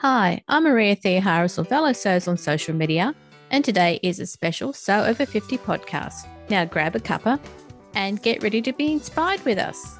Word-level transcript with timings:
Hi, 0.00 0.42
I'm 0.46 0.64
Maria 0.64 0.94
Theoharis 0.94 1.58
or 1.58 1.64
fellow 1.64 1.94
Sews 1.94 2.28
on 2.28 2.36
social 2.36 2.74
media, 2.74 3.14
and 3.50 3.64
today 3.64 3.98
is 4.02 4.20
a 4.20 4.26
special 4.26 4.74
Sew 4.74 5.02
Over 5.02 5.24
50 5.24 5.56
podcast. 5.56 6.28
Now 6.50 6.66
grab 6.66 6.94
a 6.96 7.00
cuppa 7.00 7.40
and 7.94 8.20
get 8.20 8.42
ready 8.42 8.60
to 8.60 8.74
be 8.74 8.92
inspired 8.92 9.42
with 9.46 9.56
us. 9.56 9.98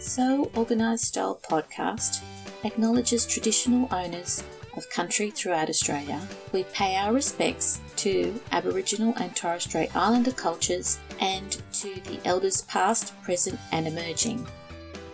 Sew 0.00 0.50
Organised 0.56 1.04
Style 1.04 1.40
podcast 1.48 2.20
acknowledges 2.64 3.24
traditional 3.24 3.86
owners 3.94 4.42
of 4.76 4.90
country 4.90 5.30
throughout 5.30 5.70
Australia. 5.70 6.20
We 6.52 6.64
pay 6.64 6.96
our 6.96 7.12
respects 7.12 7.80
to 7.98 8.40
Aboriginal 8.50 9.14
and 9.18 9.36
Torres 9.36 9.62
Strait 9.62 9.94
Islander 9.94 10.32
cultures 10.32 10.98
and 11.20 11.62
to 11.74 11.94
the 12.06 12.18
elders 12.24 12.62
past, 12.62 13.14
present, 13.22 13.60
and 13.70 13.86
emerging. 13.86 14.48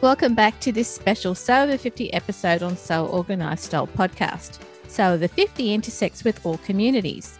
Welcome 0.01 0.37
back 0.37 0.61
to 0.61 0.71
this 0.71 0.89
special 0.89 1.35
Sew 1.35 1.65
Over 1.65 1.77
50 1.77 2.13
episode 2.13 2.63
on 2.63 2.77
Sew 2.77 3.09
Organised 3.09 3.65
Style 3.65 3.89
podcast. 3.89 4.61
Sew 4.87 5.15
Over 5.15 5.27
50 5.27 5.75
intersects 5.75 6.23
with 6.23 6.47
all 6.47 6.59
communities. 6.59 7.37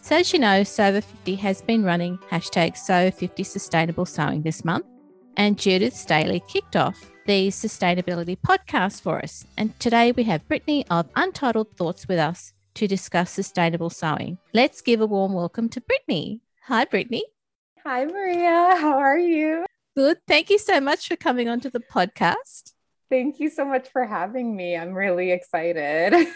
So, 0.00 0.16
as 0.16 0.32
you 0.32 0.38
know, 0.38 0.64
Sew 0.64 0.86
Over 0.86 1.02
50 1.02 1.34
has 1.34 1.60
been 1.60 1.84
running 1.84 2.16
hashtag 2.30 2.78
Sew 2.78 3.10
50 3.10 3.44
Sustainable 3.44 4.06
Sewing 4.06 4.40
this 4.40 4.64
month, 4.64 4.86
and 5.36 5.58
Judith 5.58 5.94
Staley 5.94 6.42
kicked 6.48 6.74
off 6.74 7.12
the 7.26 7.48
sustainability 7.48 8.38
podcast 8.38 9.02
for 9.02 9.18
us. 9.18 9.44
And 9.58 9.78
today 9.78 10.12
we 10.12 10.22
have 10.22 10.48
Brittany 10.48 10.86
of 10.88 11.10
Untitled 11.16 11.76
Thoughts 11.76 12.08
with 12.08 12.18
us 12.18 12.54
to 12.76 12.88
discuss 12.88 13.30
sustainable 13.30 13.90
sewing. 13.90 14.38
Let's 14.54 14.80
give 14.80 15.02
a 15.02 15.06
warm 15.06 15.34
welcome 15.34 15.68
to 15.68 15.82
Brittany. 15.82 16.40
Hi, 16.62 16.86
Brittany. 16.86 17.24
Hi, 17.84 18.06
Maria. 18.06 18.74
How 18.80 18.96
are 18.98 19.18
you? 19.18 19.66
Good. 19.96 20.18
Thank 20.26 20.50
you 20.50 20.58
so 20.58 20.80
much 20.80 21.06
for 21.06 21.14
coming 21.14 21.48
onto 21.48 21.70
the 21.70 21.78
podcast. 21.78 22.72
Thank 23.10 23.38
you 23.38 23.48
so 23.48 23.64
much 23.64 23.88
for 23.90 24.04
having 24.04 24.56
me. 24.56 24.76
I'm 24.76 24.92
really 24.92 25.30
excited. 25.30 26.26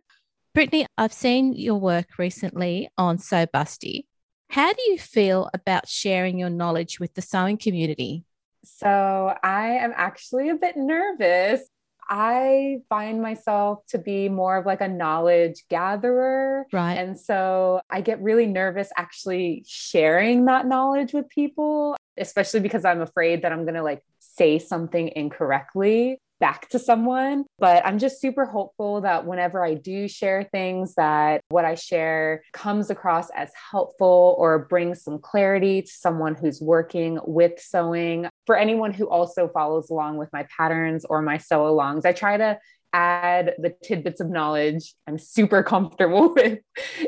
Brittany, 0.54 0.86
I've 0.96 1.12
seen 1.12 1.52
your 1.52 1.74
work 1.74 2.16
recently 2.18 2.88
on 2.96 3.18
Sew 3.18 3.46
Busty. 3.46 4.06
How 4.48 4.72
do 4.72 4.82
you 4.86 4.98
feel 4.98 5.50
about 5.52 5.88
sharing 5.88 6.38
your 6.38 6.48
knowledge 6.48 7.00
with 7.00 7.12
the 7.12 7.20
sewing 7.22 7.58
community? 7.58 8.24
So, 8.64 9.36
I 9.42 9.68
am 9.68 9.92
actually 9.94 10.48
a 10.48 10.54
bit 10.54 10.76
nervous. 10.76 11.66
I 12.08 12.78
find 12.88 13.20
myself 13.20 13.84
to 13.88 13.98
be 13.98 14.28
more 14.28 14.56
of 14.56 14.66
like 14.66 14.80
a 14.80 14.88
knowledge 14.88 15.64
gatherer. 15.68 16.66
Right. 16.72 16.94
And 16.94 17.18
so 17.18 17.80
I 17.90 18.02
get 18.02 18.20
really 18.20 18.46
nervous 18.46 18.90
actually 18.96 19.64
sharing 19.66 20.44
that 20.46 20.66
knowledge 20.66 21.12
with 21.12 21.28
people 21.28 21.96
especially 22.18 22.60
because 22.60 22.84
I'm 22.84 23.00
afraid 23.00 23.42
that 23.42 23.52
I'm 23.52 23.64
going 23.64 23.74
to 23.74 23.82
like 23.82 24.02
say 24.18 24.58
something 24.58 25.10
incorrectly 25.14 26.18
back 26.42 26.68
to 26.68 26.78
someone. 26.78 27.44
But 27.60 27.86
i'm 27.86 28.00
just 28.00 28.20
super 28.20 28.44
hopeful 28.44 29.02
that 29.02 29.24
whenever 29.24 29.64
i 29.64 29.74
do 29.74 30.08
share 30.08 30.42
things 30.42 30.96
that 30.96 31.40
what 31.50 31.64
i 31.64 31.76
share 31.76 32.42
comes 32.52 32.90
across 32.90 33.30
as 33.30 33.50
helpful 33.70 34.34
or 34.38 34.58
brings 34.58 35.04
some 35.04 35.20
clarity 35.20 35.82
to 35.82 35.88
someone 35.90 36.34
who's 36.34 36.60
working 36.60 37.20
with 37.24 37.60
sewing. 37.60 38.28
For 38.46 38.56
anyone 38.56 38.92
who 38.92 39.08
also 39.08 39.48
follows 39.48 39.88
along 39.88 40.16
with 40.16 40.32
my 40.32 40.44
patterns 40.56 41.04
or 41.04 41.22
my 41.22 41.38
sew 41.38 41.60
alongs 41.60 42.04
i 42.04 42.12
try 42.12 42.36
to 42.36 42.58
add 42.92 43.54
the 43.58 43.72
tidbits 43.84 44.20
of 44.20 44.28
knowledge 44.28 44.94
i'm 45.06 45.18
super 45.18 45.62
comfortable 45.62 46.34
with 46.34 46.58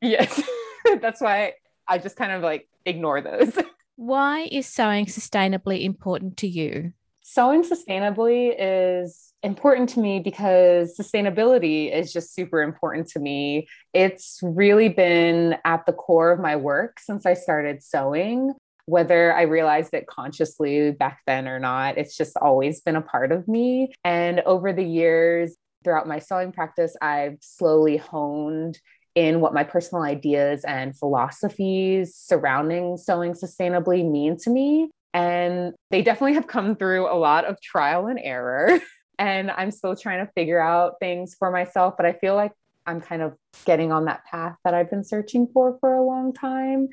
Yes. 0.00 0.42
That's 1.00 1.20
why 1.20 1.52
I 1.86 1.98
just 1.98 2.16
kind 2.16 2.32
of 2.32 2.42
like 2.42 2.68
ignore 2.84 3.20
those. 3.20 3.56
Why 3.96 4.48
is 4.50 4.66
sewing 4.66 5.06
sustainably 5.06 5.84
important 5.84 6.38
to 6.38 6.48
you? 6.48 6.92
Sewing 7.32 7.64
sustainably 7.64 8.54
is 8.58 9.32
important 9.42 9.88
to 9.88 10.00
me 10.00 10.20
because 10.20 10.94
sustainability 10.98 11.90
is 11.90 12.12
just 12.12 12.34
super 12.34 12.60
important 12.60 13.08
to 13.08 13.18
me. 13.18 13.66
It's 13.94 14.38
really 14.42 14.90
been 14.90 15.56
at 15.64 15.86
the 15.86 15.94
core 15.94 16.30
of 16.30 16.40
my 16.40 16.56
work 16.56 17.00
since 17.00 17.24
I 17.24 17.32
started 17.32 17.82
sewing. 17.82 18.52
Whether 18.84 19.32
I 19.32 19.42
realized 19.42 19.94
it 19.94 20.06
consciously 20.06 20.90
back 20.90 21.20
then 21.26 21.48
or 21.48 21.58
not, 21.58 21.96
it's 21.96 22.18
just 22.18 22.36
always 22.36 22.82
been 22.82 22.96
a 22.96 23.02
part 23.02 23.32
of 23.32 23.48
me. 23.48 23.94
And 24.04 24.40
over 24.40 24.72
the 24.74 24.84
years, 24.84 25.56
throughout 25.84 26.06
my 26.06 26.18
sewing 26.18 26.52
practice, 26.52 26.94
I've 27.00 27.38
slowly 27.40 27.96
honed 27.96 28.78
in 29.14 29.40
what 29.40 29.54
my 29.54 29.64
personal 29.64 30.04
ideas 30.04 30.64
and 30.64 30.96
philosophies 30.98 32.14
surrounding 32.14 32.98
sewing 32.98 33.32
sustainably 33.32 34.08
mean 34.08 34.36
to 34.38 34.50
me. 34.50 34.90
And 35.14 35.74
they 35.90 36.02
definitely 36.02 36.34
have 36.34 36.46
come 36.46 36.76
through 36.76 37.12
a 37.12 37.16
lot 37.16 37.44
of 37.44 37.60
trial 37.60 38.06
and 38.06 38.18
error. 38.22 38.80
and 39.18 39.50
I'm 39.50 39.70
still 39.70 39.94
trying 39.94 40.24
to 40.24 40.32
figure 40.32 40.60
out 40.60 40.94
things 41.00 41.36
for 41.38 41.50
myself, 41.50 41.94
but 41.96 42.06
I 42.06 42.12
feel 42.14 42.34
like 42.34 42.52
I'm 42.86 43.00
kind 43.00 43.22
of 43.22 43.34
getting 43.64 43.92
on 43.92 44.06
that 44.06 44.24
path 44.24 44.56
that 44.64 44.74
I've 44.74 44.90
been 44.90 45.04
searching 45.04 45.46
for 45.52 45.78
for 45.80 45.94
a 45.94 46.02
long 46.02 46.32
time. 46.32 46.88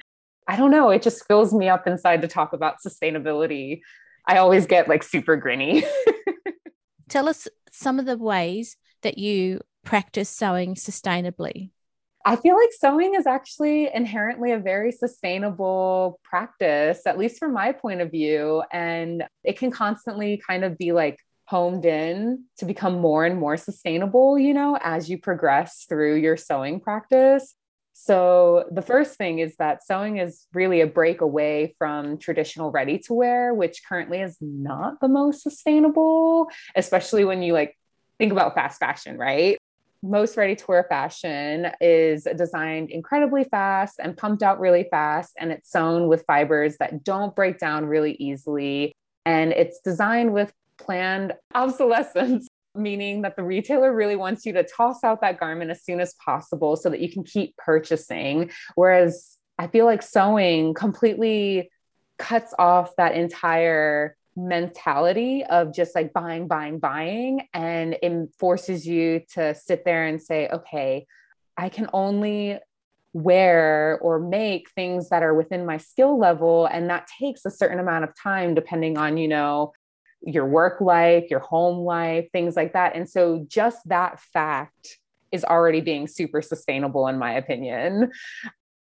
I 0.48 0.56
don't 0.56 0.72
know, 0.72 0.90
it 0.90 1.02
just 1.02 1.26
fills 1.28 1.54
me 1.54 1.70
up 1.70 1.88
inside 1.88 2.22
to 2.22 2.28
talk 2.28 2.54
about 2.54 2.76
sustainability. 2.86 3.82
I 4.28 4.38
always 4.38 4.66
get 4.66 4.88
like 4.88 5.04
super 5.04 5.40
grinny. 5.40 5.84
Tell 7.10 7.28
us 7.28 7.48
some 7.72 8.00
of 8.00 8.06
the 8.06 8.18
ways 8.18 8.78
that 9.02 9.18
you 9.18 9.62
practice 9.84 10.30
sewing 10.30 10.76
sustainably. 10.76 11.72
I 12.26 12.36
feel 12.36 12.56
like 12.56 12.70
sewing 12.78 13.16
is 13.16 13.26
actually 13.26 13.94
inherently 13.94 14.52
a 14.52 14.60
very 14.60 14.92
sustainable 14.92 16.20
practice, 16.24 17.06
at 17.06 17.18
least 17.18 17.40
from 17.40 17.54
my 17.54 17.72
point 17.72 18.02
of 18.02 18.12
view. 18.12 18.64
And 18.72 19.24
it 19.44 19.58
can 19.58 19.72
constantly 19.72 20.42
kind 20.46 20.66
of 20.66 20.78
be 20.78 20.92
like 20.92 21.18
homed 21.46 21.86
in 21.86 22.44
to 22.58 22.66
become 22.66 23.00
more 23.00 23.26
and 23.26 23.40
more 23.40 23.58
sustainable, 23.58 24.38
you 24.38 24.54
know, 24.54 24.78
as 24.82 25.10
you 25.10 25.18
progress 25.18 25.86
through 25.88 26.16
your 26.16 26.38
sewing 26.38 26.80
practice. 26.80 27.56
So, 27.94 28.66
the 28.72 28.82
first 28.82 29.18
thing 29.18 29.40
is 29.40 29.56
that 29.58 29.86
sewing 29.86 30.20
is 30.20 30.46
really 30.54 30.80
a 30.80 30.88
break 30.88 31.20
away 31.22 31.76
from 31.78 32.18
traditional 32.18 32.72
ready 32.72 33.00
to 33.00 33.14
wear, 33.14 33.54
which 33.54 33.82
currently 33.88 34.22
is 34.22 34.38
not 34.40 35.02
the 35.02 35.10
most 35.10 35.42
sustainable, 35.44 36.50
especially 36.76 37.26
when 37.26 37.42
you 37.42 37.52
like 37.52 37.78
think 38.18 38.32
about 38.32 38.56
fast 38.56 38.80
fashion, 38.80 39.18
right? 39.18 39.59
Most 40.02 40.38
ready 40.38 40.56
to 40.56 40.66
wear 40.68 40.86
fashion 40.88 41.68
is 41.82 42.28
designed 42.38 42.90
incredibly 42.90 43.44
fast 43.44 44.00
and 44.00 44.16
pumped 44.16 44.44
out 44.44 44.60
really 44.60 44.88
fast. 44.90 45.34
And 45.38 45.52
it's 45.52 45.70
sewn 45.70 46.08
with 46.08 46.24
fibers 46.26 46.78
that 46.78 47.04
don't 47.04 47.36
break 47.36 47.60
down 47.60 47.86
really 47.86 48.14
easily. 48.14 48.94
And 49.26 49.52
it's 49.52 49.80
designed 49.80 50.34
with 50.34 50.54
planned 50.78 51.34
obsolescence, 51.54 52.48
meaning 52.76 53.24
that 53.24 53.36
the 53.36 53.44
retailer 53.44 53.94
really 53.94 54.16
wants 54.16 54.46
you 54.46 54.54
to 54.54 54.64
toss 54.64 55.04
out 55.04 55.22
that 55.22 55.40
garment 55.40 55.72
as 55.72 55.84
soon 55.84 56.00
as 56.00 56.14
possible 56.24 56.76
so 56.76 56.90
that 56.90 57.02
you 57.02 57.12
can 57.12 57.24
keep 57.24 57.58
purchasing. 57.58 58.52
Whereas 58.76 59.38
I 59.58 59.68
feel 59.68 59.86
like 59.86 60.02
sewing 60.02 60.74
completely 60.74 61.70
cuts 62.18 62.54
off 62.58 62.96
that 62.96 63.16
entire 63.16 64.16
mentality 64.48 65.44
of 65.44 65.74
just 65.74 65.96
like 65.96 66.14
buying, 66.14 66.48
buying, 66.48 66.80
buying. 66.80 67.48
And 67.54 67.98
it 68.02 68.30
forces 68.38 68.88
you 68.88 69.22
to 69.34 69.56
sit 69.56 69.86
there 69.86 70.06
and 70.06 70.22
say, 70.22 70.48
okay, 70.48 71.06
I 71.58 71.70
can 71.70 71.90
only 71.94 72.60
wear 73.14 74.00
or 74.02 74.20
make 74.20 74.70
things 74.72 75.10
that 75.10 75.24
are 75.24 75.34
within 75.34 75.66
my 75.66 75.78
skill 75.78 76.18
level. 76.18 76.68
And 76.68 76.90
that 76.90 77.08
takes 77.20 77.46
a 77.46 77.52
certain 77.52 77.80
amount 77.80 78.04
of 78.04 78.12
time, 78.16 78.54
depending 78.54 78.98
on, 78.98 79.18
you 79.18 79.28
know, 79.28 79.74
your 80.22 80.46
work 80.46 80.82
life, 80.82 81.26
your 81.30 81.40
home 81.40 81.80
life, 81.80 82.28
things 82.32 82.56
like 82.56 82.74
that. 82.74 82.96
And 82.96 83.10
so 83.10 83.46
just 83.48 83.88
that 83.88 84.20
fact 84.20 85.00
is 85.32 85.44
already 85.44 85.82
being 85.82 86.08
super 86.08 86.42
sustainable, 86.42 87.08
in 87.08 87.18
my 87.18 87.34
opinion. 87.34 88.12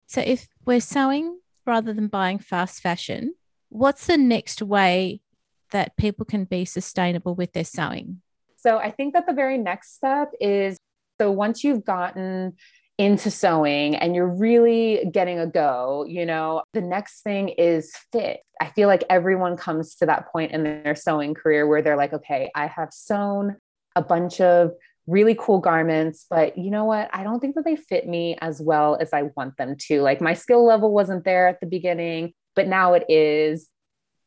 So 0.06 0.20
if 0.20 0.48
we're 0.64 0.80
sewing 0.80 1.38
rather 1.66 1.92
than 1.92 2.08
buying 2.08 2.38
fast 2.38 2.80
fashion, 2.80 3.34
what's 3.68 4.06
the 4.06 4.16
next 4.16 4.62
way 4.62 5.20
that 5.70 5.96
people 5.96 6.24
can 6.24 6.44
be 6.44 6.64
sustainable 6.64 7.34
with 7.34 7.52
their 7.52 7.64
sewing? 7.64 8.22
So 8.56 8.78
I 8.78 8.90
think 8.90 9.14
that 9.14 9.26
the 9.26 9.32
very 9.32 9.58
next 9.58 9.94
step 9.94 10.30
is 10.40 10.76
so 11.20 11.30
once 11.30 11.64
you've 11.64 11.84
gotten 11.84 12.54
into 12.98 13.30
sewing 13.30 13.94
and 13.94 14.14
you're 14.14 14.26
really 14.26 15.08
getting 15.12 15.38
a 15.38 15.46
go, 15.46 16.04
you 16.08 16.26
know, 16.26 16.62
the 16.74 16.80
next 16.80 17.22
thing 17.22 17.48
is 17.50 17.92
fit. 18.12 18.40
I 18.60 18.66
feel 18.70 18.88
like 18.88 19.04
everyone 19.08 19.56
comes 19.56 19.94
to 19.96 20.06
that 20.06 20.32
point 20.32 20.50
in 20.50 20.64
their 20.64 20.96
sewing 20.96 21.34
career 21.34 21.66
where 21.66 21.80
they're 21.80 21.96
like, 21.96 22.12
okay, 22.12 22.50
I 22.56 22.66
have 22.66 22.88
sewn 22.92 23.56
a 23.94 24.02
bunch 24.02 24.40
of 24.40 24.72
really 25.06 25.36
cool 25.38 25.60
garments, 25.60 26.26
but 26.28 26.58
you 26.58 26.70
know 26.70 26.84
what? 26.84 27.08
I 27.12 27.22
don't 27.22 27.40
think 27.40 27.54
that 27.54 27.64
they 27.64 27.76
fit 27.76 28.06
me 28.06 28.36
as 28.40 28.60
well 28.60 28.98
as 29.00 29.12
I 29.12 29.30
want 29.36 29.56
them 29.56 29.76
to. 29.88 30.02
Like 30.02 30.20
my 30.20 30.34
skill 30.34 30.66
level 30.66 30.92
wasn't 30.92 31.24
there 31.24 31.46
at 31.48 31.60
the 31.60 31.66
beginning, 31.66 32.34
but 32.56 32.66
now 32.66 32.94
it 32.94 33.04
is. 33.08 33.68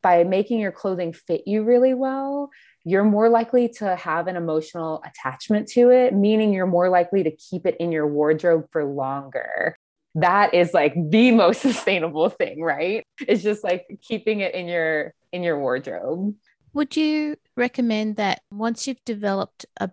By 0.02 0.24
making 0.24 0.58
your 0.58 0.72
clothing 0.72 1.12
fit 1.12 1.42
you 1.46 1.62
really 1.62 1.94
well, 1.94 2.50
you're 2.84 3.04
more 3.04 3.28
likely 3.28 3.68
to 3.78 3.94
have 3.96 4.26
an 4.26 4.36
emotional 4.36 5.02
attachment 5.06 5.68
to 5.68 5.90
it, 5.90 6.14
meaning 6.14 6.52
you're 6.52 6.66
more 6.66 6.88
likely 6.88 7.22
to 7.22 7.30
keep 7.30 7.66
it 7.66 7.76
in 7.78 7.92
your 7.92 8.06
wardrobe 8.06 8.66
for 8.72 8.84
longer. 8.84 9.76
That 10.16 10.54
is 10.54 10.74
like 10.74 10.94
the 11.10 11.30
most 11.32 11.62
sustainable 11.62 12.28
thing, 12.28 12.60
right? 12.60 13.04
It's 13.20 13.42
just 13.42 13.62
like 13.62 13.86
keeping 14.02 14.40
it 14.40 14.54
in 14.54 14.66
your 14.66 15.14
in 15.32 15.42
your 15.42 15.58
wardrobe. 15.58 16.34
Would 16.74 16.96
you 16.96 17.36
recommend 17.56 18.16
that 18.16 18.42
once 18.50 18.86
you've 18.86 19.04
developed 19.04 19.66
a 19.78 19.90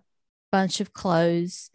bunch 0.50 0.80
of 0.80 0.92
clothes, 0.92 1.70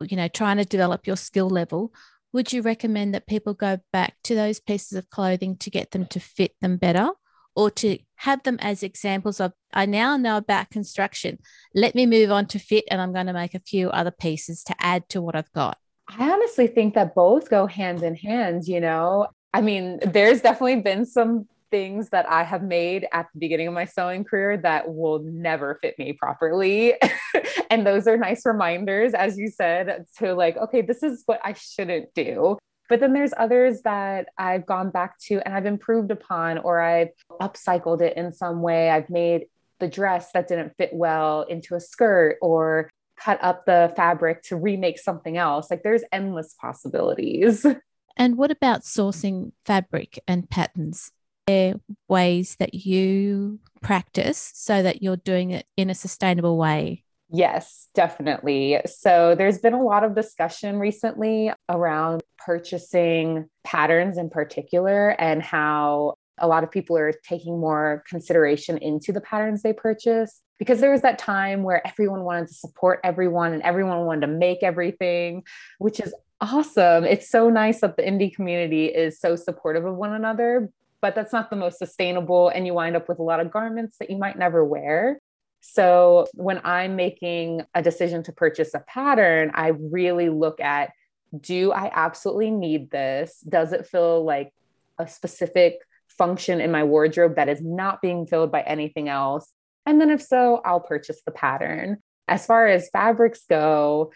you 0.00 0.16
know, 0.16 0.28
trying 0.28 0.56
to 0.56 0.64
develop 0.64 1.06
your 1.06 1.16
skill 1.16 1.50
level, 1.50 1.92
would 2.32 2.52
you 2.52 2.62
recommend 2.62 3.14
that 3.14 3.26
people 3.26 3.54
go 3.54 3.80
back 3.92 4.14
to 4.24 4.34
those 4.34 4.60
pieces 4.60 4.96
of 4.96 5.10
clothing 5.10 5.56
to 5.58 5.70
get 5.70 5.90
them 5.90 6.06
to 6.06 6.20
fit 6.20 6.52
them 6.60 6.76
better? 6.76 7.10
Or 7.56 7.70
to 7.70 7.98
have 8.16 8.42
them 8.42 8.58
as 8.60 8.82
examples 8.82 9.40
of, 9.40 9.52
I 9.72 9.86
now 9.86 10.16
know 10.16 10.36
about 10.36 10.70
construction. 10.70 11.38
Let 11.74 11.94
me 11.94 12.06
move 12.06 12.30
on 12.30 12.46
to 12.48 12.58
fit, 12.58 12.84
and 12.90 13.00
I'm 13.00 13.12
going 13.12 13.26
to 13.26 13.32
make 13.32 13.54
a 13.54 13.60
few 13.60 13.90
other 13.90 14.10
pieces 14.10 14.62
to 14.64 14.74
add 14.78 15.08
to 15.10 15.22
what 15.22 15.34
I've 15.34 15.52
got. 15.52 15.78
I 16.08 16.30
honestly 16.30 16.66
think 16.66 16.94
that 16.94 17.14
both 17.14 17.50
go 17.50 17.66
hand 17.66 18.02
in 18.02 18.14
hand, 18.14 18.68
you 18.68 18.80
know. 18.80 19.28
I 19.52 19.60
mean, 19.60 19.98
there's 20.04 20.42
definitely 20.42 20.82
been 20.82 21.04
some 21.04 21.48
things 21.70 22.10
that 22.10 22.30
I 22.30 22.44
have 22.44 22.62
made 22.62 23.06
at 23.12 23.26
the 23.32 23.40
beginning 23.40 23.68
of 23.68 23.74
my 23.74 23.86
sewing 23.86 24.24
career 24.24 24.56
that 24.58 24.92
will 24.92 25.20
never 25.20 25.78
fit 25.82 25.98
me 25.98 26.12
properly. 26.12 26.94
and 27.70 27.86
those 27.86 28.06
are 28.06 28.16
nice 28.16 28.46
reminders, 28.46 29.14
as 29.14 29.36
you 29.36 29.48
said, 29.48 30.04
to 30.18 30.34
like, 30.34 30.56
okay, 30.56 30.82
this 30.82 31.02
is 31.02 31.22
what 31.26 31.40
I 31.44 31.54
shouldn't 31.54 32.14
do. 32.14 32.58
But 32.88 33.00
then 33.00 33.12
there's 33.12 33.32
others 33.36 33.82
that 33.82 34.28
I've 34.38 34.66
gone 34.66 34.90
back 34.90 35.18
to 35.26 35.40
and 35.44 35.54
I've 35.54 35.66
improved 35.66 36.10
upon, 36.10 36.58
or 36.58 36.80
I've 36.80 37.10
upcycled 37.40 38.00
it 38.00 38.16
in 38.16 38.32
some 38.32 38.62
way. 38.62 38.90
I've 38.90 39.10
made 39.10 39.46
the 39.78 39.88
dress 39.88 40.32
that 40.32 40.48
didn't 40.48 40.76
fit 40.78 40.90
well 40.92 41.42
into 41.42 41.74
a 41.74 41.80
skirt 41.80 42.38
or 42.40 42.90
cut 43.18 43.38
up 43.42 43.66
the 43.66 43.92
fabric 43.96 44.42
to 44.44 44.56
remake 44.56 44.98
something 44.98 45.36
else. 45.36 45.70
Like 45.70 45.82
there's 45.82 46.02
endless 46.12 46.54
possibilities. 46.60 47.66
And 48.18 48.38
what 48.38 48.50
about 48.50 48.80
sourcing 48.80 49.52
fabric 49.66 50.18
and 50.26 50.48
patterns? 50.48 51.12
there 51.46 51.74
ways 52.08 52.56
that 52.56 52.74
you 52.74 53.60
practice 53.82 54.52
so 54.54 54.82
that 54.82 55.02
you're 55.02 55.16
doing 55.16 55.50
it 55.50 55.66
in 55.76 55.90
a 55.90 55.94
sustainable 55.94 56.56
way? 56.56 57.04
Yes, 57.28 57.88
definitely. 57.94 58.80
So 58.86 59.34
there's 59.36 59.58
been 59.58 59.74
a 59.74 59.82
lot 59.82 60.04
of 60.04 60.14
discussion 60.14 60.78
recently 60.78 61.50
around 61.68 62.22
purchasing 62.38 63.48
patterns 63.64 64.16
in 64.16 64.30
particular 64.30 65.10
and 65.20 65.42
how 65.42 66.14
a 66.38 66.46
lot 66.46 66.62
of 66.62 66.70
people 66.70 66.96
are 66.96 67.12
taking 67.24 67.58
more 67.58 68.04
consideration 68.08 68.78
into 68.78 69.12
the 69.12 69.20
patterns 69.20 69.62
they 69.62 69.72
purchase 69.72 70.42
because 70.58 70.80
there 70.80 70.92
was 70.92 71.02
that 71.02 71.18
time 71.18 71.62
where 71.62 71.86
everyone 71.86 72.22
wanted 72.22 72.46
to 72.46 72.54
support 72.54 73.00
everyone 73.02 73.52
and 73.52 73.62
everyone 73.62 74.04
wanted 74.04 74.26
to 74.26 74.32
make 74.32 74.62
everything, 74.62 75.42
which 75.78 75.98
is 75.98 76.14
awesome. 76.40 77.04
It's 77.04 77.28
so 77.28 77.50
nice 77.50 77.80
that 77.80 77.96
the 77.96 78.02
indie 78.02 78.34
community 78.34 78.86
is 78.86 79.18
so 79.18 79.34
supportive 79.34 79.84
of 79.84 79.96
one 79.96 80.12
another, 80.12 80.70
but 81.00 81.14
that's 81.14 81.32
not 81.32 81.50
the 81.50 81.56
most 81.56 81.78
sustainable. 81.78 82.50
And 82.50 82.66
you 82.66 82.74
wind 82.74 82.96
up 82.96 83.08
with 83.08 83.18
a 83.18 83.22
lot 83.22 83.40
of 83.40 83.50
garments 83.50 83.96
that 83.98 84.10
you 84.10 84.18
might 84.18 84.38
never 84.38 84.64
wear. 84.64 85.18
So 85.68 86.26
when 86.32 86.60
I'm 86.64 86.94
making 86.94 87.62
a 87.74 87.82
decision 87.82 88.22
to 88.24 88.32
purchase 88.32 88.72
a 88.72 88.80
pattern, 88.80 89.50
I 89.52 89.68
really 89.68 90.28
look 90.28 90.60
at 90.60 90.92
do 91.38 91.72
I 91.72 91.90
absolutely 91.92 92.52
need 92.52 92.90
this? 92.90 93.40
Does 93.46 93.72
it 93.72 93.86
feel 93.86 94.24
like 94.24 94.54
a 94.96 95.08
specific 95.08 95.80
function 96.08 96.60
in 96.60 96.70
my 96.70 96.84
wardrobe 96.84 97.34
that 97.34 97.48
is 97.48 97.60
not 97.60 98.00
being 98.00 98.26
filled 98.26 98.52
by 98.52 98.62
anything 98.62 99.08
else? 99.08 99.52
And 99.84 100.00
then 100.00 100.08
if 100.08 100.22
so, 100.22 100.62
I'll 100.64 100.80
purchase 100.80 101.20
the 101.26 101.32
pattern. 101.32 101.98
As 102.28 102.46
far 102.46 102.68
as 102.68 102.88
fabrics 102.90 103.42
go, 103.50 104.12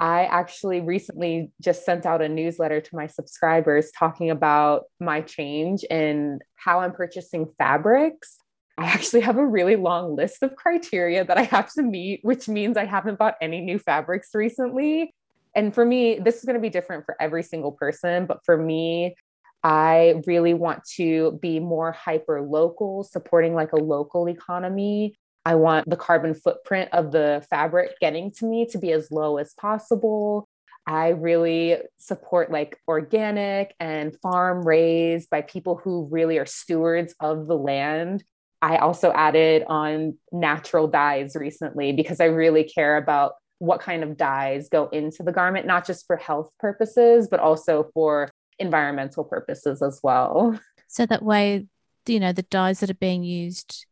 I 0.00 0.24
actually 0.24 0.80
recently 0.80 1.52
just 1.60 1.84
sent 1.84 2.06
out 2.06 2.22
a 2.22 2.28
newsletter 2.28 2.80
to 2.80 2.96
my 2.96 3.06
subscribers 3.06 3.92
talking 3.96 4.30
about 4.30 4.84
my 4.98 5.20
change 5.20 5.84
in 5.84 6.40
how 6.56 6.80
I'm 6.80 6.92
purchasing 6.92 7.46
fabrics. 7.58 8.38
I 8.76 8.86
actually 8.86 9.20
have 9.20 9.36
a 9.36 9.46
really 9.46 9.76
long 9.76 10.16
list 10.16 10.42
of 10.42 10.56
criteria 10.56 11.24
that 11.24 11.38
I 11.38 11.42
have 11.42 11.72
to 11.74 11.82
meet, 11.82 12.20
which 12.22 12.48
means 12.48 12.76
I 12.76 12.84
haven't 12.84 13.18
bought 13.18 13.36
any 13.40 13.60
new 13.60 13.78
fabrics 13.78 14.30
recently. 14.34 15.14
And 15.54 15.72
for 15.72 15.84
me, 15.84 16.18
this 16.18 16.38
is 16.38 16.44
going 16.44 16.54
to 16.54 16.60
be 16.60 16.70
different 16.70 17.04
for 17.04 17.16
every 17.20 17.44
single 17.44 17.70
person. 17.72 18.26
But 18.26 18.40
for 18.44 18.56
me, 18.56 19.14
I 19.62 20.22
really 20.26 20.54
want 20.54 20.84
to 20.96 21.38
be 21.40 21.60
more 21.60 21.92
hyper 21.92 22.42
local, 22.42 23.04
supporting 23.04 23.54
like 23.54 23.72
a 23.72 23.76
local 23.76 24.28
economy. 24.28 25.16
I 25.46 25.54
want 25.54 25.88
the 25.88 25.96
carbon 25.96 26.34
footprint 26.34 26.90
of 26.92 27.12
the 27.12 27.46
fabric 27.48 27.98
getting 28.00 28.32
to 28.32 28.46
me 28.46 28.66
to 28.66 28.78
be 28.78 28.92
as 28.92 29.10
low 29.10 29.38
as 29.38 29.54
possible. 29.54 30.48
I 30.86 31.10
really 31.10 31.78
support 31.96 32.50
like 32.50 32.78
organic 32.88 33.74
and 33.80 34.16
farm 34.20 34.66
raised 34.66 35.30
by 35.30 35.42
people 35.42 35.76
who 35.76 36.08
really 36.10 36.38
are 36.38 36.46
stewards 36.46 37.14
of 37.20 37.46
the 37.46 37.56
land. 37.56 38.24
I 38.64 38.78
also 38.78 39.12
added 39.12 39.62
on 39.66 40.16
natural 40.32 40.86
dyes 40.86 41.36
recently 41.36 41.92
because 41.92 42.18
I 42.18 42.24
really 42.24 42.64
care 42.64 42.96
about 42.96 43.34
what 43.58 43.80
kind 43.80 44.02
of 44.02 44.16
dyes 44.16 44.70
go 44.70 44.88
into 44.88 45.22
the 45.22 45.32
garment, 45.32 45.66
not 45.66 45.86
just 45.86 46.06
for 46.06 46.16
health 46.16 46.50
purposes, 46.58 47.28
but 47.30 47.40
also 47.40 47.90
for 47.92 48.30
environmental 48.58 49.22
purposes 49.22 49.82
as 49.82 50.00
well. 50.02 50.58
So 50.88 51.04
that 51.04 51.22
way, 51.22 51.66
you 52.06 52.18
know, 52.18 52.32
the 52.32 52.42
dyes 52.42 52.80
that 52.80 52.88
are 52.88 52.94
being 52.94 53.22
used 53.22 53.84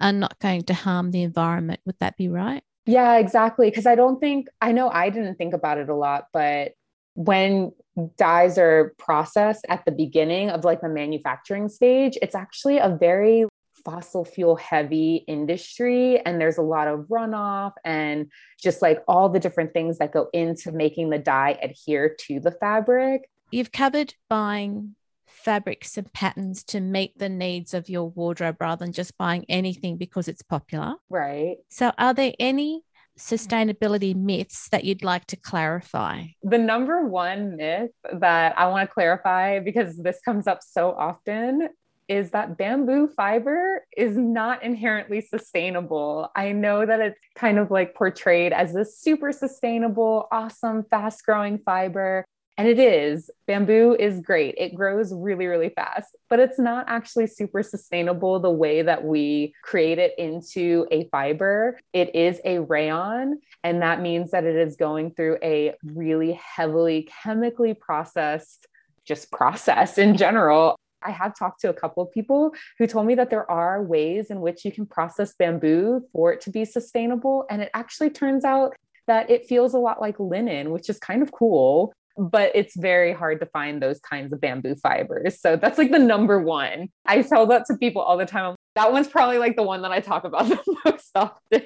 are 0.00 0.12
not 0.12 0.38
going 0.38 0.62
to 0.62 0.74
harm 0.74 1.10
the 1.10 1.22
environment. 1.22 1.80
Would 1.84 1.96
that 1.98 2.16
be 2.16 2.28
right? 2.28 2.62
Yeah, 2.86 3.16
exactly. 3.16 3.68
Because 3.68 3.86
I 3.86 3.96
don't 3.96 4.20
think, 4.20 4.46
I 4.60 4.70
know 4.70 4.90
I 4.90 5.10
didn't 5.10 5.36
think 5.36 5.54
about 5.54 5.78
it 5.78 5.88
a 5.88 5.94
lot, 5.94 6.26
but 6.32 6.72
when 7.14 7.72
dyes 8.16 8.58
are 8.58 8.94
processed 8.96 9.66
at 9.68 9.84
the 9.84 9.92
beginning 9.92 10.50
of 10.50 10.64
like 10.64 10.82
the 10.82 10.88
manufacturing 10.88 11.68
stage, 11.68 12.16
it's 12.22 12.36
actually 12.36 12.78
a 12.78 12.96
very 13.00 13.46
fossil 13.84 14.24
fuel 14.24 14.56
heavy 14.56 15.24
industry 15.26 16.20
and 16.20 16.40
there's 16.40 16.58
a 16.58 16.62
lot 16.62 16.88
of 16.88 17.00
runoff 17.10 17.72
and 17.84 18.30
just 18.60 18.82
like 18.82 19.02
all 19.08 19.28
the 19.28 19.40
different 19.40 19.72
things 19.72 19.98
that 19.98 20.12
go 20.12 20.28
into 20.32 20.72
making 20.72 21.10
the 21.10 21.18
dye 21.18 21.58
adhere 21.62 22.14
to 22.20 22.40
the 22.40 22.50
fabric. 22.50 23.30
You've 23.50 23.72
covered 23.72 24.14
buying 24.28 24.94
fabrics 25.26 25.96
and 25.96 26.12
patterns 26.12 26.62
to 26.64 26.80
meet 26.80 27.18
the 27.18 27.28
needs 27.28 27.74
of 27.74 27.88
your 27.88 28.10
wardrobe 28.10 28.56
rather 28.60 28.84
than 28.84 28.92
just 28.92 29.16
buying 29.16 29.44
anything 29.48 29.96
because 29.96 30.28
it's 30.28 30.42
popular. 30.42 30.94
Right. 31.08 31.56
So, 31.68 31.92
are 31.98 32.14
there 32.14 32.34
any 32.38 32.82
sustainability 33.18 34.14
myths 34.14 34.68
that 34.70 34.84
you'd 34.84 35.02
like 35.02 35.26
to 35.26 35.36
clarify? 35.36 36.24
The 36.42 36.58
number 36.58 37.06
one 37.06 37.56
myth 37.56 37.90
that 38.12 38.58
I 38.58 38.66
want 38.68 38.88
to 38.88 38.92
clarify 38.92 39.60
because 39.60 39.96
this 39.96 40.20
comes 40.24 40.46
up 40.46 40.60
so 40.62 40.92
often 40.92 41.68
is 42.10 42.32
that 42.32 42.58
bamboo 42.58 43.08
fiber 43.16 43.86
is 43.96 44.16
not 44.16 44.64
inherently 44.64 45.20
sustainable. 45.20 46.28
I 46.34 46.50
know 46.50 46.84
that 46.84 47.00
it's 47.00 47.20
kind 47.36 47.56
of 47.56 47.70
like 47.70 47.94
portrayed 47.94 48.52
as 48.52 48.74
this 48.74 48.98
super 48.98 49.30
sustainable, 49.30 50.26
awesome, 50.32 50.84
fast 50.90 51.24
growing 51.24 51.58
fiber. 51.58 52.24
And 52.58 52.66
it 52.66 52.80
is. 52.80 53.30
Bamboo 53.46 53.96
is 53.98 54.20
great. 54.20 54.56
It 54.58 54.74
grows 54.74 55.14
really, 55.14 55.46
really 55.46 55.70
fast, 55.70 56.16
but 56.28 56.40
it's 56.40 56.58
not 56.58 56.84
actually 56.88 57.28
super 57.28 57.62
sustainable 57.62 58.40
the 58.40 58.50
way 58.50 58.82
that 58.82 59.04
we 59.04 59.54
create 59.62 59.98
it 59.98 60.12
into 60.18 60.88
a 60.90 61.08
fiber. 61.10 61.78
It 61.92 62.14
is 62.14 62.40
a 62.44 62.58
rayon, 62.58 63.40
and 63.62 63.80
that 63.82 64.02
means 64.02 64.32
that 64.32 64.44
it 64.44 64.56
is 64.56 64.74
going 64.74 65.12
through 65.12 65.38
a 65.44 65.74
really 65.84 66.32
heavily 66.32 67.08
chemically 67.22 67.72
processed 67.72 68.66
just 69.06 69.30
process 69.30 69.96
in 69.96 70.16
general. 70.16 70.76
I 71.02 71.10
have 71.10 71.36
talked 71.36 71.60
to 71.62 71.70
a 71.70 71.74
couple 71.74 72.02
of 72.02 72.10
people 72.12 72.52
who 72.78 72.86
told 72.86 73.06
me 73.06 73.14
that 73.16 73.30
there 73.30 73.50
are 73.50 73.82
ways 73.82 74.30
in 74.30 74.40
which 74.40 74.64
you 74.64 74.72
can 74.72 74.86
process 74.86 75.34
bamboo 75.34 76.02
for 76.12 76.32
it 76.32 76.40
to 76.42 76.50
be 76.50 76.64
sustainable. 76.64 77.46
And 77.50 77.62
it 77.62 77.70
actually 77.74 78.10
turns 78.10 78.44
out 78.44 78.74
that 79.06 79.30
it 79.30 79.46
feels 79.46 79.74
a 79.74 79.78
lot 79.78 80.00
like 80.00 80.18
linen, 80.18 80.70
which 80.70 80.88
is 80.88 80.98
kind 80.98 81.22
of 81.22 81.32
cool 81.32 81.92
but 82.20 82.52
it's 82.54 82.76
very 82.76 83.14
hard 83.14 83.40
to 83.40 83.46
find 83.46 83.82
those 83.82 83.98
kinds 84.00 84.32
of 84.32 84.40
bamboo 84.40 84.74
fibers. 84.76 85.40
So 85.40 85.56
that's 85.56 85.78
like 85.78 85.90
the 85.90 85.98
number 85.98 86.38
one. 86.38 86.88
I 87.06 87.22
tell 87.22 87.46
that 87.46 87.64
to 87.66 87.76
people 87.76 88.02
all 88.02 88.18
the 88.18 88.26
time. 88.26 88.56
That 88.74 88.92
one's 88.92 89.08
probably 89.08 89.38
like 89.38 89.56
the 89.56 89.62
one 89.62 89.80
that 89.82 89.90
I 89.90 90.00
talk 90.00 90.24
about 90.24 90.48
the 90.48 90.76
most 90.84 91.10
often. 91.14 91.62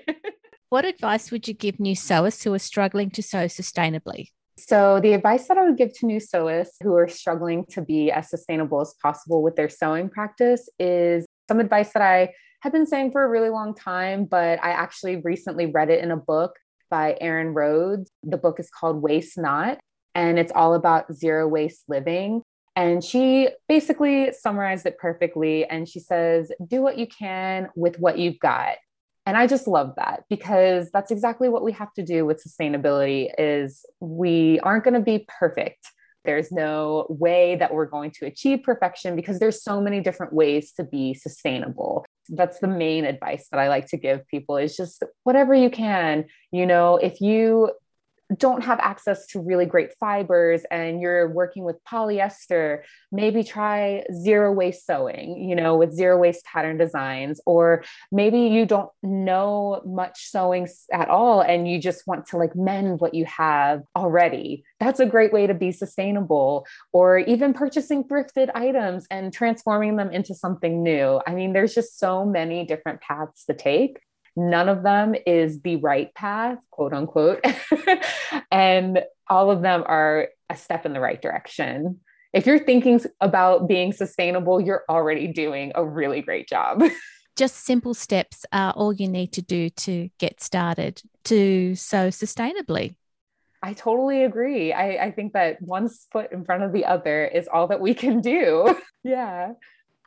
what 0.69 0.85
advice 0.85 1.31
would 1.31 1.49
you 1.49 1.55
give 1.55 1.81
new 1.81 1.97
sewers 1.97 2.43
who 2.43 2.55
are 2.55 2.59
struggling 2.59 3.11
to 3.11 3.23
sew 3.23 3.47
sustainably? 3.47 4.29
So, 4.66 4.99
the 4.99 5.12
advice 5.12 5.47
that 5.49 5.59
I 5.59 5.64
would 5.64 5.76
give 5.76 5.92
to 5.99 6.06
new 6.06 6.18
sewists 6.18 6.76
who 6.83 6.94
are 6.94 7.06
struggling 7.06 7.66
to 7.66 7.83
be 7.83 8.11
as 8.11 8.30
sustainable 8.30 8.80
as 8.80 8.94
possible 9.02 9.42
with 9.42 9.56
their 9.56 9.68
sewing 9.68 10.09
practice 10.09 10.71
is 10.78 11.26
some 11.49 11.61
advice 11.61 11.92
that 11.92 12.02
I 12.02 12.33
have 12.62 12.73
been 12.73 12.87
saying 12.87 13.12
for 13.12 13.23
a 13.23 13.28
really 13.28 13.50
long 13.50 13.75
time, 13.75 14.25
but 14.25 14.59
I 14.64 14.71
actually 14.71 15.16
recently 15.16 15.66
read 15.66 15.90
it 15.90 16.02
in 16.02 16.11
a 16.11 16.16
book 16.16 16.56
by 16.88 17.14
Erin 17.21 17.52
Rhoads. 17.52 18.06
The 18.23 18.38
book 18.38 18.59
is 18.59 18.71
called 18.71 19.02
Waste 19.02 19.37
Not, 19.37 19.80
and 20.14 20.38
it's 20.38 20.52
all 20.54 20.73
about 20.73 21.12
zero 21.12 21.47
waste 21.47 21.85
living. 21.87 22.40
And 22.75 23.04
she 23.04 23.50
basically 23.68 24.33
summarized 24.33 24.87
it 24.87 24.97
perfectly. 24.97 25.66
And 25.66 25.87
she 25.87 26.00
says, 26.00 26.50
do 26.66 26.80
what 26.80 26.97
you 26.97 27.06
can 27.06 27.68
with 27.76 28.00
what 28.00 28.18
you've 28.18 28.38
got. 28.38 28.76
And 29.26 29.37
I 29.37 29.47
just 29.47 29.66
love 29.66 29.95
that 29.97 30.25
because 30.28 30.90
that's 30.93 31.11
exactly 31.11 31.49
what 31.49 31.64
we 31.64 31.73
have 31.73 31.93
to 31.95 32.02
do 32.02 32.26
with 32.26 32.45
sustainability 32.45 33.31
is 33.38 33.87
we 34.00 34.61
aren't 34.61 34.85
going 34.85 34.95
to 34.95 35.00
be 35.00 35.26
perfect. 35.40 35.90
There's 36.25 36.50
no 36.50 37.07
way 37.09 37.57
that 37.57 37.73
we're 37.73 37.87
going 37.87 38.11
to 38.12 38.26
achieve 38.26 38.62
perfection 38.62 39.14
because 39.14 39.38
there's 39.38 39.62
so 39.62 39.81
many 39.81 40.00
different 40.00 40.33
ways 40.33 40.73
to 40.73 40.85
be 40.85 41.14
sustainable. 41.14 42.07
That's 42.31 42.59
the 42.61 42.69
main 42.69 43.04
advice 43.04 43.49
that 43.50 43.61
I 43.61 43.69
like 43.69 43.87
to 43.88 43.99
give 43.99 44.26
people 44.28 44.57
is 44.57 44.76
just 44.76 45.02
whatever 45.25 45.54
you 45.54 45.69
can. 45.69 46.25
You 46.50 46.64
know, 46.64 46.97
if 46.97 47.21
you 47.21 47.73
don't 48.37 48.62
have 48.62 48.81
access 48.81 49.26
to 49.28 49.40
really 49.40 49.66
great 49.66 49.93
fibers 49.99 50.62
and 50.71 51.00
you're 51.00 51.28
working 51.31 51.64
with 51.64 51.76
polyester, 51.85 52.83
maybe 53.12 53.45
try 53.45 54.04
zero 54.12 54.52
waste 54.52 54.87
sewing, 54.87 55.49
you 55.49 55.54
know, 55.54 55.76
with 55.76 55.93
zero 55.93 56.19
waste 56.19 56.45
pattern 56.45 56.78
designs. 56.78 57.40
Or 57.47 57.85
maybe 58.11 58.40
you 58.40 58.66
don't 58.66 58.90
know 59.02 59.83
much 59.85 60.31
sewing 60.31 60.69
at 60.93 61.09
all 61.09 61.40
and 61.40 61.69
you 61.69 61.78
just 61.78 62.07
want 62.07 62.26
to 62.28 62.37
like 62.37 62.57
mend 62.57 63.00
what 63.00 63.14
you 63.14 63.25
have 63.26 63.83
already. 63.97 64.64
That's 64.81 65.00
a 65.00 65.07
great 65.07 65.33
way 65.33 65.47
to 65.47 65.54
be 65.54 65.73
sustainable. 65.73 66.66
Or 66.93 67.19
even 67.19 67.52
purchasing 67.52 68.04
thrifted 68.04 68.50
items 68.54 69.07
and 69.11 69.33
transforming 69.33 69.97
them 69.97 70.11
into 70.11 70.35
something 70.35 70.83
new. 70.83 71.21
I 71.26 71.35
mean, 71.35 71.52
there's 71.52 71.75
just 71.75 71.99
so 71.99 72.25
many 72.25 72.64
different 72.64 73.00
paths 73.00 73.45
to 73.47 73.54
take. 73.54 73.99
None 74.37 74.69
of 74.69 74.83
them 74.83 75.14
is 75.26 75.62
the 75.62 75.76
right 75.76 76.12
path, 76.14 76.59
quote 76.71 76.93
unquote. 76.93 77.45
and 78.50 79.00
all 79.29 79.50
of 79.50 79.62
them 79.62 79.85
are 79.87 80.29
a 80.50 80.57
step 80.57 80.85
in 80.85 80.93
the 80.93 81.00
right 81.00 81.21
direction. 81.21 82.00
If 82.33 82.47
you're 82.47 82.59
thinking 82.59 83.00
about 83.21 83.69
being 83.69 83.93
sustainable, 83.93 84.61
you're 84.61 84.83
already 84.88 85.29
doing 85.29 85.73
a 85.75 85.85
really 85.85 86.21
great 86.21 86.49
job. 86.49 86.83
Just 87.37 87.64
simple 87.64 87.95
steps 87.95 88.45
are 88.53 88.73
all 88.73 88.93
you 88.93 89.09
need 89.09 89.33
to 89.33 89.43
do 89.43 89.69
to 89.71 90.09
get 90.19 90.41
started 90.41 91.03
to 91.25 91.75
sew 91.75 92.09
sustainably. 92.09 92.97
I 93.62 93.73
totally 93.73 94.25
agree. 94.25 94.73
I, 94.73 95.07
I 95.07 95.11
think 95.11 95.33
that 95.33 95.61
one 95.62 95.88
foot 96.12 96.33
in 96.33 96.45
front 96.45 96.64
of 96.64 96.73
the 96.73 96.85
other 96.85 97.25
is 97.25 97.49
all 97.49 97.69
that 97.69 97.81
we 97.81 97.95
can 97.95 98.21
do. 98.21 98.76
yeah. 99.05 99.53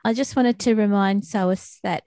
I 0.06 0.14
just 0.14 0.36
wanted 0.36 0.60
to 0.60 0.76
remind 0.76 1.26
sewers 1.26 1.80
that 1.84 2.04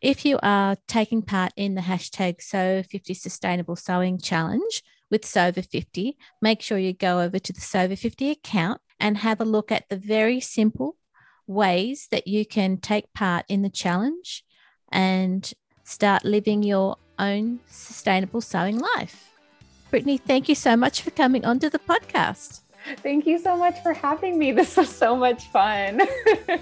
if 0.00 0.24
you 0.24 0.38
are 0.42 0.76
taking 0.86 1.22
part 1.22 1.52
in 1.56 1.74
the 1.74 1.82
hashtag 1.82 2.38
Sew50 2.38 3.16
Sustainable 3.16 3.76
Sewing 3.76 4.18
Challenge 4.18 4.82
with 5.10 5.22
Sew50, 5.22 6.16
make 6.40 6.62
sure 6.62 6.78
you 6.78 6.92
go 6.92 7.20
over 7.20 7.38
to 7.38 7.52
the 7.52 7.60
Sew50 7.60 8.30
account 8.30 8.80
and 8.98 9.18
have 9.18 9.40
a 9.40 9.44
look 9.44 9.70
at 9.70 9.88
the 9.88 9.96
very 9.96 10.40
simple 10.40 10.96
ways 11.46 12.08
that 12.10 12.26
you 12.26 12.46
can 12.46 12.78
take 12.78 13.12
part 13.12 13.44
in 13.48 13.62
the 13.62 13.70
challenge 13.70 14.44
and 14.90 15.52
start 15.84 16.24
living 16.24 16.62
your 16.62 16.96
own 17.18 17.60
sustainable 17.66 18.40
sewing 18.40 18.78
life. 18.96 19.30
Brittany, 19.90 20.18
thank 20.18 20.48
you 20.48 20.54
so 20.54 20.76
much 20.76 21.02
for 21.02 21.10
coming 21.10 21.44
onto 21.44 21.68
the 21.68 21.78
podcast. 21.78 22.60
Thank 22.98 23.26
you 23.26 23.38
so 23.38 23.56
much 23.56 23.80
for 23.82 23.92
having 23.92 24.38
me. 24.38 24.52
This 24.52 24.76
was 24.76 24.88
so 24.88 25.14
much 25.14 25.44
fun. 25.48 26.00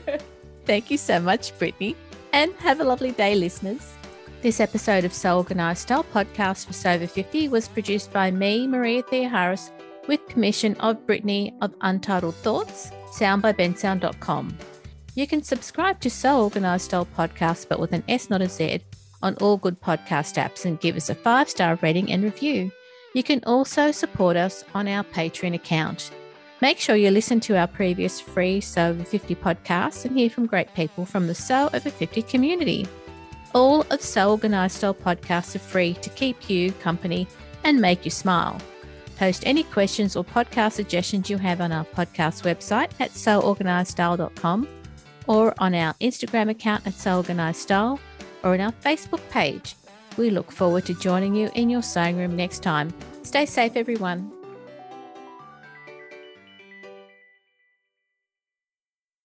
thank 0.67 0.91
you 0.91 0.99
so 0.99 1.21
much, 1.21 1.57
Brittany 1.59 1.97
and 2.33 2.53
have 2.55 2.81
a 2.81 2.85
lovely 2.85 3.13
day, 3.13 3.35
listeners. 3.35 3.95
This 4.43 4.61
episode 4.61 5.05
of 5.05 5.13
Sew 5.13 5.39
Organised 5.39 5.83
Style 5.83 6.05
podcast 6.05 6.67
for 6.67 6.73
Sew 6.73 6.93
Over 6.93 7.07
50 7.07 7.49
was 7.49 7.69
produced 7.69 8.13
by 8.13 8.31
me, 8.31 8.67
Maria 8.67 9.03
Theoharis, 9.03 9.71
with 10.09 10.27
permission 10.29 10.75
of 10.77 11.07
Brittany 11.07 11.55
of 11.61 11.75
Untitled 11.83 12.35
Thoughts, 12.37 12.91
sound 13.13 13.43
by 13.43 13.53
bensound.com. 13.53 14.57
You 15.15 15.27
can 15.27 15.43
subscribe 15.43 16.01
to 16.01 16.11
Sew 16.11 16.43
Organised 16.43 16.87
Style 16.87 17.07
podcast, 17.17 17.69
but 17.69 17.81
with 17.81 17.93
an 17.93 18.05
S, 18.09 18.31
not 18.31 18.43
a 18.43 18.49
Z, 18.49 18.81
on 19.23 19.37
all 19.37 19.57
good 19.57 19.81
podcast 19.81 20.37
apps 20.37 20.65
and 20.65 20.81
give 20.81 20.97
us 20.97 21.11
a 21.11 21.15
five 21.15 21.51
star 21.51 21.79
rating 21.83 22.11
and 22.11 22.23
review. 22.23 22.71
You 23.15 23.23
can 23.23 23.43
also 23.45 23.91
support 23.91 24.37
us 24.37 24.65
on 24.75 24.89
our 24.89 25.05
Patreon 25.05 25.55
account. 25.55 26.11
Make 26.62 26.79
sure 26.79 26.95
you 26.95 27.11
listen 27.11 27.40
to 27.40 27.57
our 27.57 27.67
previous 27.67 28.21
free 28.21 28.61
Sew 28.61 28.90
Over 28.90 29.05
50 29.05 29.35
podcasts 29.37 30.05
and 30.05 30.17
hear 30.17 30.29
from 30.29 30.47
great 30.47 30.73
people 30.75 31.07
from 31.07 31.26
the 31.26 31.35
Sew 31.35 31.71
Over 31.73 31.90
50 31.90 32.23
community. 32.23 32.87
All 33.55 33.83
of 33.90 34.02
Sew 34.02 34.31
Organised 34.31 34.76
Style 34.76 34.95
podcasts 34.95 35.57
are 35.57 35.61
free 35.61 35.95
to 35.95 36.11
keep 36.11 36.50
you 36.50 36.73
company 36.73 37.26
and 37.64 37.81
make 37.81 38.05
you 38.05 38.11
smile. 38.11 38.61
Post 39.17 39.47
any 39.47 39.64
questions 39.64 40.17
or 40.17 40.25
podcast 40.25 40.73
suggestions 40.73 41.29
you 41.29 41.38
have 41.38 41.61
on 41.61 41.73
our 41.73 41.85
podcast 41.85 42.43
website 42.43 42.90
at 43.00 43.11
seworganisedstyle.com 43.11 44.69
or 45.26 45.55
on 45.59 45.75
our 45.75 45.95
Instagram 45.95 46.50
account 46.50 46.87
at 46.87 46.93
seworganisedstyle 46.95 47.99
or 48.45 48.55
on 48.55 48.61
our 48.61 48.73
Facebook 48.73 49.21
page. 49.31 49.76
We 50.17 50.31
look 50.31 50.50
forward 50.52 50.85
to 50.87 50.95
joining 50.95 51.35
you 51.35 51.50
in 51.55 51.71
your 51.71 51.83
sewing 51.83 52.19
room 52.19 52.37
next 52.37 52.62
time. 52.62 52.93
Stay 53.23 53.47
safe, 53.47 53.76
everyone. 53.76 54.39